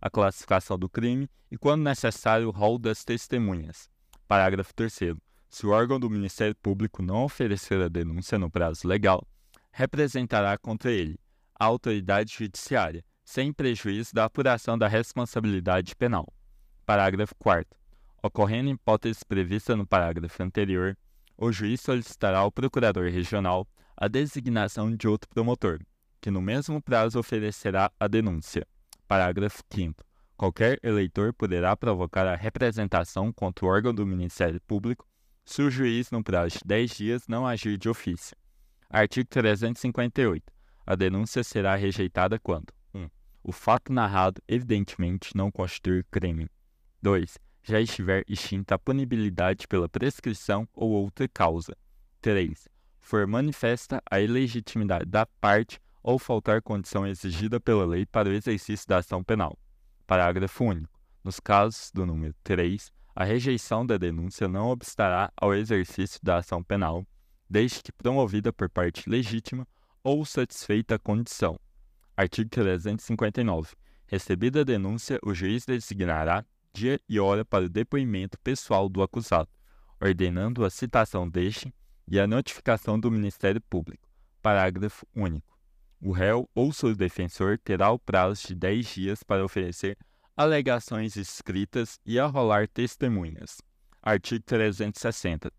[0.00, 3.88] a classificação do crime e, quando necessário, o rol das testemunhas.
[4.26, 5.16] Parágrafo 3.
[5.48, 9.26] Se o órgão do Ministério Público não oferecer a denúncia no prazo legal,
[9.72, 11.18] representará contra ele
[11.58, 16.26] a autoridade judiciária, sem prejuízo da apuração da responsabilidade penal.
[16.86, 17.78] Parágrafo 4.
[18.22, 20.96] Ocorrendo hipótese prevista no parágrafo anterior,
[21.36, 25.80] o juiz solicitará ao procurador regional a designação de outro promotor,
[26.20, 28.66] que no mesmo prazo oferecerá a denúncia.
[29.08, 30.04] Parágrafo 5.
[30.36, 35.08] Qualquer eleitor poderá provocar a representação contra o órgão do Ministério Público
[35.44, 38.36] se o juiz, no prazo de 10 dias, não agir de ofício.
[38.90, 40.44] Artigo 358.
[40.86, 43.00] A denúncia será rejeitada quando 1.
[43.00, 43.10] Um,
[43.42, 46.46] o fato narrado evidentemente não constituir crime.
[47.02, 51.76] 2 já estiver extinta a punibilidade pela prescrição ou outra causa.
[52.20, 52.68] 3.
[53.00, 58.88] For manifesta a ilegitimidade da parte ou faltar condição exigida pela lei para o exercício
[58.88, 59.58] da ação penal.
[60.06, 60.98] Parágrafo único.
[61.22, 66.64] Nos casos do número 3, a rejeição da denúncia não obstará ao exercício da ação
[66.64, 67.06] penal,
[67.46, 69.68] desde que promovida por parte legítima
[70.02, 71.60] ou satisfeita a condição.
[72.16, 73.76] Artigo 359.
[74.06, 76.42] Recebida a denúncia, o juiz designará
[76.72, 79.50] dia e hora para o depoimento pessoal do acusado,
[80.00, 81.70] ordenando a citação deste
[82.10, 84.08] e a notificação do Ministério Público.
[84.40, 85.57] Parágrafo único.
[86.00, 89.98] O réu ou seu defensor terá o prazo de 10 dias para oferecer
[90.36, 93.60] alegações escritas e arrolar testemunhas.
[94.00, 95.52] Artigo 360.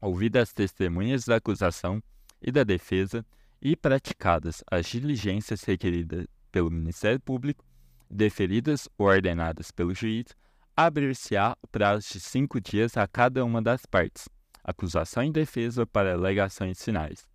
[0.00, 2.02] Ouvidas as testemunhas da acusação
[2.42, 3.24] e da defesa
[3.62, 7.64] e praticadas as diligências requeridas pelo Ministério Público,
[8.10, 10.26] deferidas ou ordenadas pelo juiz,
[10.76, 14.28] abrir-se-á o prazo de cinco dias a cada uma das partes,
[14.64, 17.26] acusação e defesa para alegações finais.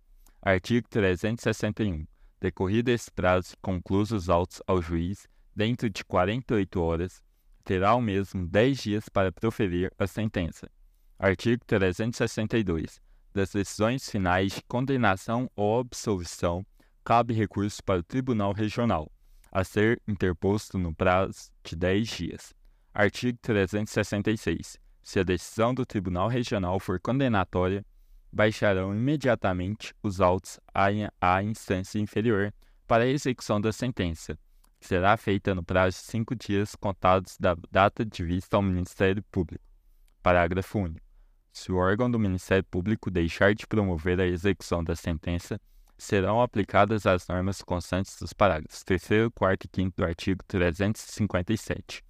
[0.42, 2.06] Artigo 361.
[2.44, 5.26] Decorrido esse prazo e conclusos os autos ao juiz,
[5.56, 7.22] dentro de 48 horas,
[7.64, 10.70] terá o mesmo 10 dias para proferir a sentença.
[11.18, 13.00] Artigo 362.
[13.32, 16.66] Das decisões finais de condenação ou absolvição,
[17.02, 19.10] cabe recurso para o Tribunal Regional,
[19.50, 22.54] a ser interposto no prazo de 10 dias.
[22.92, 24.78] Artigo 366.
[25.02, 27.82] Se a decisão do Tribunal Regional for condenatória,
[28.34, 32.52] baixarão imediatamente os autos à, instância inferior
[32.86, 34.36] para a execução da sentença,
[34.80, 39.22] que será feita no prazo de cinco dias contados da data de vista ao Ministério
[39.30, 39.64] Público.
[40.22, 41.06] Parágrafo único.
[41.52, 45.60] Se o órgão do Ministério Público deixar de promover a execução da sentença,
[45.96, 52.02] serão aplicadas as normas constantes dos parágrafos 3, 4 e 5 do artigo 357.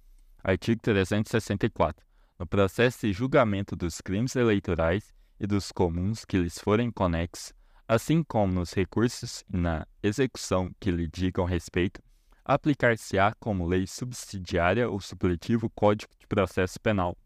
[0.43, 2.03] Artigo 364.
[2.39, 7.53] No processo de julgamento dos crimes eleitorais, e dos comuns que lhes forem conexos,
[7.87, 12.01] assim como nos recursos e na execução que lhe digam respeito,
[12.43, 17.17] aplicar-se-á como lei subsidiária o supletivo Código de Processo Penal.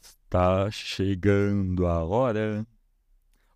[0.00, 2.66] Está chegando a hora.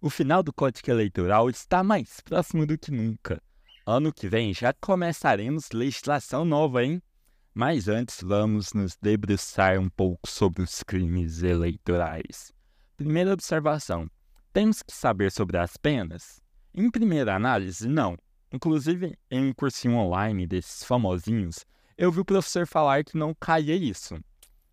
[0.01, 3.43] O final do Código Eleitoral está mais próximo do que nunca.
[3.87, 7.03] Ano que vem já começaremos legislação nova, hein?
[7.55, 12.54] Mas antes vamos nos debruçar um pouco sobre os crimes eleitorais.
[12.97, 14.09] Primeira observação:
[14.53, 16.41] temos que saber sobre as penas?
[16.73, 18.17] Em primeira análise, não.
[18.53, 21.67] Inclusive, em um cursinho online desses famosinhos,
[21.99, 24.17] eu vi o professor falar que não caía isso.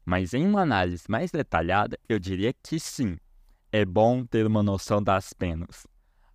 [0.05, 3.17] Mas em uma análise mais detalhada, eu diria que sim.
[3.71, 5.87] É bom ter uma noção das penas.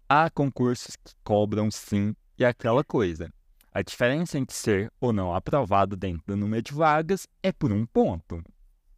[0.09, 3.33] Há concursos que cobram sim e aquela coisa.
[3.73, 7.87] A diferença entre ser ou não aprovado dentro do número de vagas é por um
[7.87, 8.43] ponto.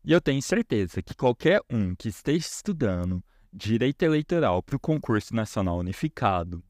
[0.04, 5.34] E eu tenho certeza que qualquer um que esteja estudando direito eleitoral para o concurso
[5.34, 6.62] nacional unificado,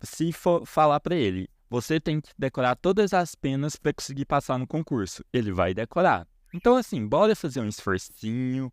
[0.00, 4.58] se for falar para ele, você tem que decorar todas as penas para conseguir passar
[4.58, 6.26] no concurso, ele vai decorar.
[6.54, 8.72] Então, assim, bora fazer um esforcinho,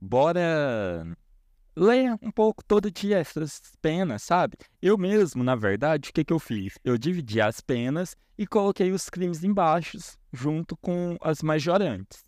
[0.00, 1.06] bora
[1.76, 4.56] ler um pouco todo dia essas penas, sabe?
[4.80, 6.78] Eu mesmo, na verdade, o que, que eu fiz?
[6.84, 9.98] Eu dividi as penas e coloquei os crimes embaixo,
[10.32, 12.24] junto com as majorantes.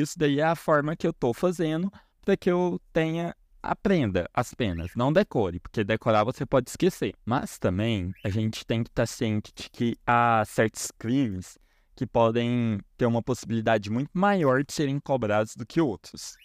[0.00, 1.92] Isso daí é a forma que eu estou fazendo
[2.24, 7.14] para que eu tenha aprenda as penas, não decore, porque decorar você pode esquecer.
[7.26, 11.58] Mas também a gente tem que estar tá ciente de que há certos crimes
[11.94, 16.36] que podem ter uma possibilidade muito maior de serem cobrados do que outros.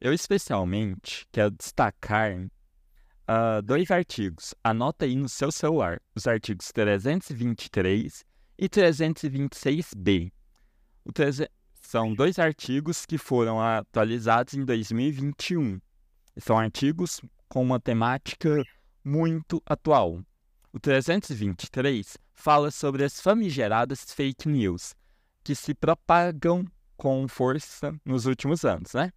[0.00, 4.54] Eu especialmente quero destacar uh, dois artigos.
[4.62, 8.24] Anota aí no seu celular os artigos 323
[8.56, 10.32] e 326b.
[11.04, 11.53] O 300
[11.94, 15.80] são dois artigos que foram atualizados em 2021.
[16.38, 18.64] São artigos com uma temática
[19.04, 20.20] muito atual.
[20.72, 24.92] O 323 fala sobre as famigeradas fake news
[25.44, 29.12] que se propagam com força nos últimos anos, né?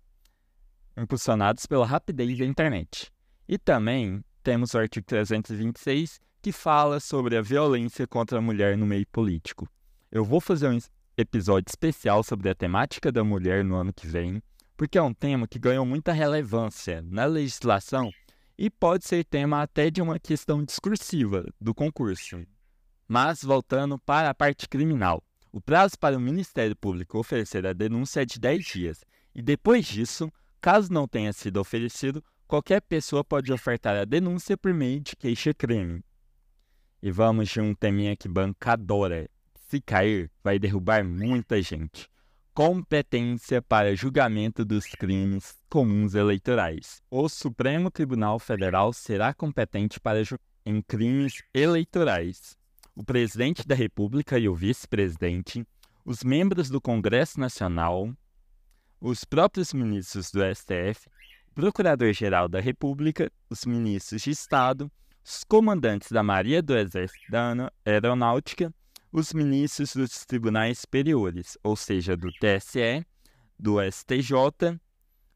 [0.95, 3.11] Impulsionados pela rapidez da internet.
[3.49, 8.85] E também temos o artigo 326 que fala sobre a violência contra a mulher no
[8.85, 9.67] meio político.
[10.11, 10.77] Eu vou fazer um
[11.17, 14.41] episódio especial sobre a temática da mulher no ano que vem,
[14.77, 18.11] porque é um tema que ganhou muita relevância na legislação
[18.55, 22.45] e pode ser tema até de uma questão discursiva do concurso.
[23.07, 28.21] Mas voltando para a parte criminal, o prazo para o Ministério Público oferecer a denúncia
[28.21, 29.03] é de 10 dias,
[29.33, 34.71] e depois disso, caso não tenha sido oferecido, qualquer pessoa pode ofertar a denúncia por
[34.71, 36.03] meio de queixa-crime.
[37.01, 39.27] E vamos de um teminha que bancadora
[39.67, 42.09] se cair, vai derrubar muita gente.
[42.53, 47.01] Competência para julgamento dos crimes comuns eleitorais.
[47.11, 50.23] O Supremo Tribunal Federal será competente para
[50.65, 52.57] em crimes eleitorais.
[52.95, 55.67] O presidente da República e o vice-presidente,
[56.03, 58.11] os membros do Congresso Nacional,
[58.99, 61.07] os próprios ministros do STF,
[61.51, 64.89] o Procurador-Geral da República, os ministros de Estado,
[65.23, 68.73] os comandantes da Marinha do Exército da Aeronáutica
[69.11, 73.05] os ministros dos tribunais superiores, ou seja, do TSE,
[73.57, 74.79] do STJ,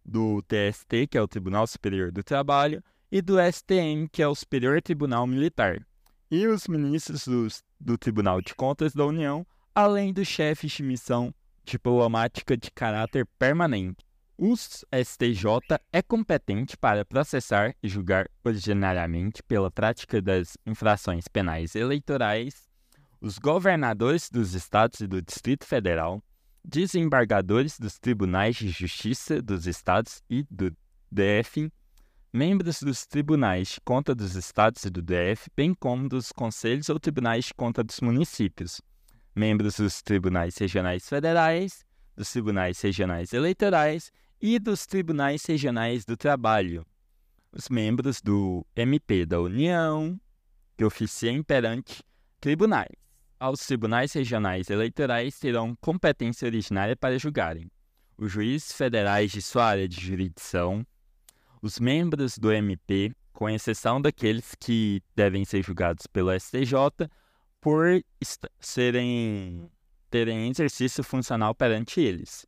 [0.06, 4.36] do TST, que é o Tribunal Superior do Trabalho, e do STM, que é o
[4.36, 5.86] Superior Tribunal Militar.
[6.30, 7.48] e os ministros do,
[7.80, 9.46] do Tribunal de Contas da União,
[9.76, 11.34] além dos chefes de missão
[11.66, 14.06] diplomática de caráter permanente.
[14.38, 22.71] O STJ é competente para processar e julgar originariamente pela prática das infrações penais eleitorais
[23.22, 26.24] os governadores dos estados e do Distrito Federal,
[26.66, 30.76] desembargadores dos tribunais de justiça dos estados e do
[31.12, 31.72] DF,
[32.34, 37.00] membros dos tribunais de conta dos estados e do DF, bem como dos conselhos ou
[37.00, 38.82] tribunais de conta dos municípios,
[39.36, 44.12] membros dos tribunais regionais federais, dos tribunais regionais eleitorais
[44.42, 46.84] e dos tribunais regionais do trabalho,
[47.52, 50.20] os membros do MP da União,
[50.76, 52.04] que oficiem perante
[52.40, 53.02] tribunais.
[53.42, 57.72] Aos tribunais regionais eleitorais terão competência originária para julgarem.
[58.16, 60.86] Os juízes federais de sua área de jurisdição,
[61.60, 67.10] os membros do MP, com exceção daqueles que devem ser julgados pelo STJ
[67.60, 68.04] por
[68.60, 69.72] serem
[70.12, 72.46] terem exercício funcional perante eles,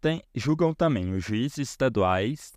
[0.00, 2.52] tem, julgam também os juízes estaduais,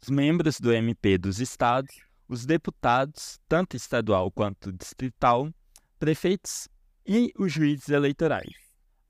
[0.00, 1.94] os membros do MP dos estados,
[2.26, 5.52] os deputados, tanto estadual quanto distrital,
[5.98, 6.66] prefeitos
[7.08, 8.52] e os juízes eleitorais.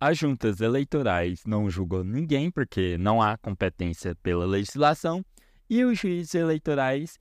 [0.01, 5.25] As juntas eleitorais não julgam ninguém porque não há competência pela legislação
[5.69, 7.19] e os juízes eleitorais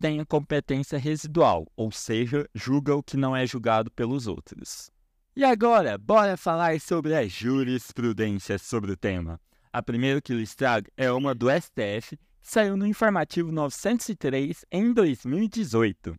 [0.00, 4.90] têm a competência residual, ou seja, julgam o que não é julgado pelos outros.
[5.36, 9.38] E agora, bora falar sobre a jurisprudência sobre o tema.
[9.70, 16.16] A primeira que lhes trago é uma do STF, saiu no informativo 903 em 2018.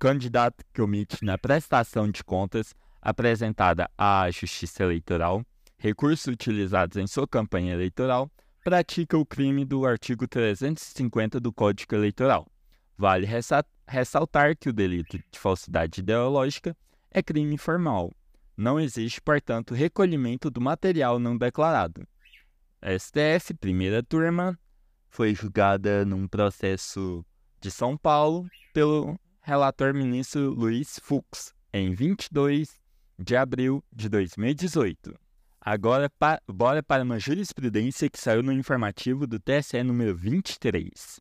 [0.00, 2.74] Candidato que omite na prestação de contas
[3.06, 5.46] apresentada à Justiça Eleitoral,
[5.78, 8.28] recursos utilizados em sua campanha eleitoral,
[8.64, 12.48] pratica o crime do artigo 350 do Código Eleitoral.
[12.98, 13.24] Vale
[13.86, 16.76] ressaltar que o delito de falsidade ideológica
[17.12, 18.10] é crime formal,
[18.56, 22.04] não existe, portanto, recolhimento do material não declarado.
[22.82, 24.58] STF, primeira turma,
[25.08, 27.24] foi julgada num processo
[27.60, 32.84] de São Paulo pelo relator ministro Luiz Fux, em 22
[33.18, 35.14] de abril de 2018.
[35.60, 41.20] Agora, pa bora para uma jurisprudência que saiu no informativo do TSE número 23.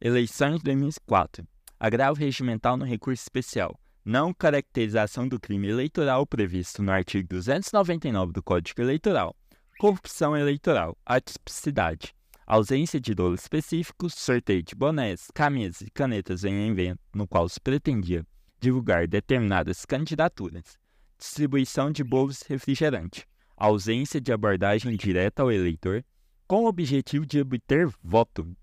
[0.00, 1.46] Eleições de 2004.
[1.78, 8.42] Agravo regimental no recurso especial não caracterização do crime eleitoral previsto no artigo 299 do
[8.42, 9.36] Código Eleitoral,
[9.78, 12.12] corrupção eleitoral, atipicidade,
[12.44, 17.60] ausência de dolo específico, sorteio de bonés, camisas e canetas em evento no qual se
[17.60, 18.26] pretendia
[18.60, 20.76] divulgar determinadas candidaturas,
[21.22, 26.04] distribuição de bolos refrigerante, ausência de abordagem direta ao eleitor,
[26.48, 28.56] com o objetivo de obter voto,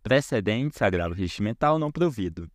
[0.00, 2.48] precedentes agravo regimental não provido,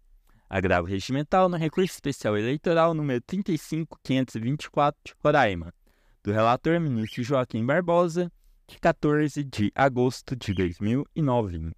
[0.49, 5.73] agravo regimental no recurso especial eleitoral número 35524 de Roraima,
[6.23, 8.31] do relator ministro Joaquim Barbosa,
[8.65, 11.71] de 14 de agosto de 2009.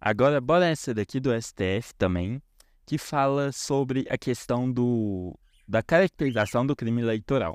[0.00, 2.40] Agora, bora essa daqui do STF também,
[2.86, 7.54] que fala sobre a questão do, da caracterização do crime eleitoral.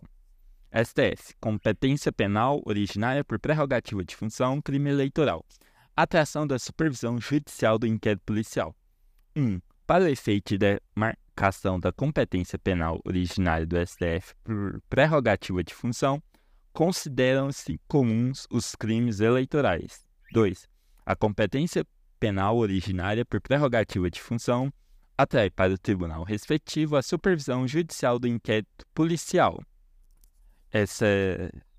[0.71, 5.43] STF, competência penal originária por prerrogativa de função, crime eleitoral.
[5.95, 8.75] Atração da supervisão judicial do inquérito policial.
[9.35, 9.41] 1.
[9.43, 15.73] Um, para o efeito de marcação da competência penal originária do STF por prerrogativa de
[15.73, 16.21] função,
[16.71, 20.05] consideram-se comuns os crimes eleitorais.
[20.31, 20.67] 2.
[21.05, 21.85] A competência
[22.19, 24.71] penal originária por prerrogativa de função
[25.17, 29.61] atrai para o tribunal respectivo a supervisão judicial do inquérito policial.
[30.71, 31.05] Essa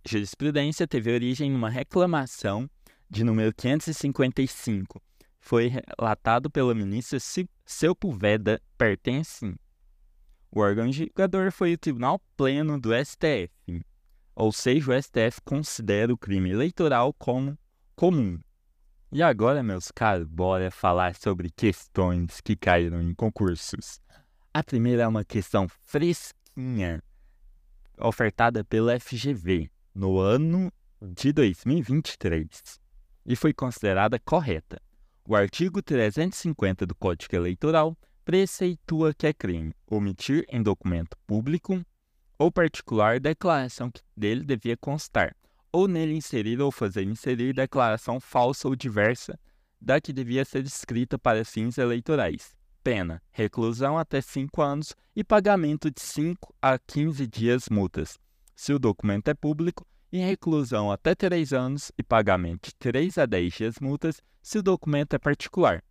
[0.07, 2.69] jurisprudência teve origem numa reclamação
[3.11, 5.01] de número 555
[5.45, 7.19] foi relatado pela ministra
[7.67, 9.55] Sepulveda pertence.
[10.51, 13.85] O órgão julgador foi o Tribunal Pleno do STF,
[14.35, 17.59] ou seja, o STF considera o crime eleitoral como
[17.95, 18.41] comum.
[19.15, 24.01] E agora, meus caros, bora falar sobre questões que caíram em concursos.
[24.53, 27.01] A primeira é uma questão fresquinha,
[27.97, 30.69] ofertada pela FGV no ano
[31.01, 32.81] de 2023
[33.25, 34.83] e foi considerada correta.
[35.29, 41.81] O artigo 350 do Código Eleitoral preceitua que é crime omitir em documento público
[42.37, 45.37] ou particular declaração que dele devia constar,
[45.75, 49.37] ou nele inserir ou fazer inserir declaração falsa ou diversa
[49.81, 52.55] da que devia ser escrita para fins eleitorais.
[52.85, 58.17] Pena: reclusão até 5 anos e pagamento de 5 a 15 dias multas,
[58.55, 63.27] se o documento é público em reclusão até 3 anos e pagamento de 3 a
[63.27, 65.83] 10 dias multas se o documento é particular,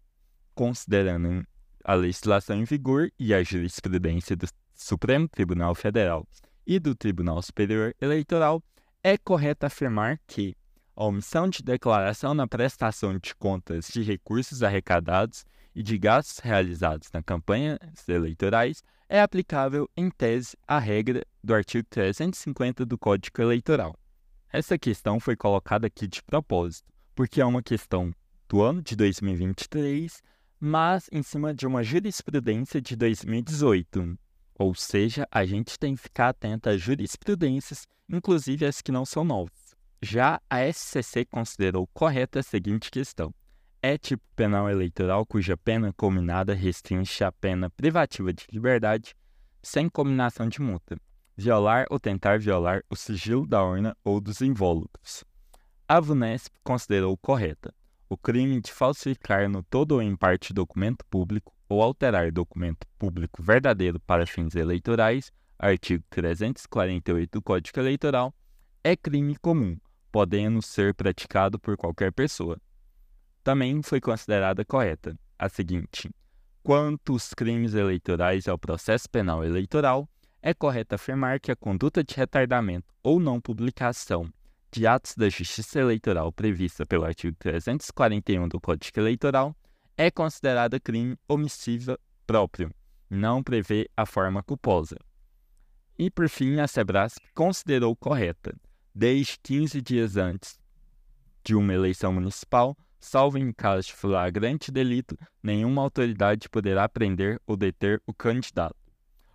[0.56, 1.46] considerando
[1.84, 6.26] a legislação em vigor e a jurisprudência do Supremo Tribunal Federal
[6.66, 8.64] e do Tribunal Superior Eleitoral,
[9.04, 10.56] é correto afirmar que
[10.96, 15.46] a omissão de declaração na prestação de contas de recursos arrecadados
[15.76, 21.86] e de gastos realizados na campanhas eleitorais é aplicável, em tese, à regra do artigo
[21.90, 23.94] 350 do Código Eleitoral.
[24.52, 28.14] Essa questão foi colocada aqui de propósito, porque é uma questão
[28.48, 30.22] do ano de 2023,
[30.60, 34.18] mas em cima de uma jurisprudência de 2018.
[34.58, 39.24] Ou seja, a gente tem que ficar atento às jurisprudências, inclusive as que não são
[39.24, 39.76] novas.
[40.02, 43.34] Já a SCC considerou correta a seguinte questão:
[43.82, 49.16] é tipo penal eleitoral cuja pena combinada restringe a pena privativa de liberdade
[49.62, 50.98] sem combinação de multa,
[51.36, 55.24] violar ou tentar violar o sigilo da urna ou dos invólucros.
[55.88, 57.74] A VUNESP considerou correta
[58.14, 63.42] o crime de falsificar no todo ou em parte documento público ou alterar documento público
[63.42, 68.34] verdadeiro para fins eleitorais, artigo 348 do Código Eleitoral,
[68.84, 69.76] é crime comum,
[70.12, 72.62] podendo ser praticado por qualquer pessoa.
[73.44, 76.12] Também foi considerada correta a seguinte:
[76.62, 80.08] quanto os crimes eleitorais ao processo penal eleitoral,
[80.42, 84.32] é correto afirmar que a conduta de retardamento ou não publicação
[84.72, 89.56] de atos da Justiça Eleitoral prevista pelo artigo 341 do Código Eleitoral
[89.98, 92.74] é considerada crime omissiva próprio,
[93.10, 94.98] não prevê a forma culposa.
[95.98, 98.56] E por fim, a Sebras considerou correta,
[98.94, 100.60] desde 15 dias antes
[101.44, 107.58] de uma eleição municipal, salvo em caso de flagrante delito, nenhuma autoridade poderá prender ou
[107.58, 108.78] deter o candidato.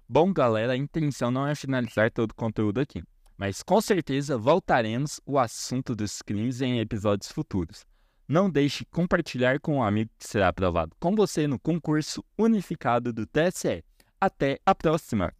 [0.08, 3.02] Bom, galera, a intenção não é finalizar todo o conteúdo aqui,
[3.36, 7.84] mas com certeza voltaremos o assunto dos crimes em episódios futuros.
[8.28, 13.10] Não deixe de compartilhar com um amigo que será aprovado com você no concurso unificado
[13.10, 13.82] do TSE.
[14.20, 15.32] Até a próxima!